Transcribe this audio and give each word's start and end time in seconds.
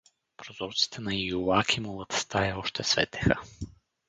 Прозорците 0.37 1.01
на 1.01 1.15
Иоакимовата 1.15 2.17
стая 2.19 2.59
още 2.59 2.83
светеха. 2.83 3.35